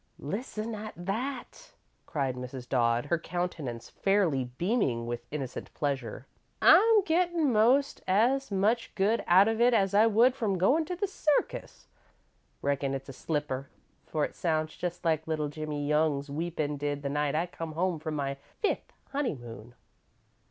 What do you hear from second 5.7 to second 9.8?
pleasure. "I'm gettin' most as much good out of it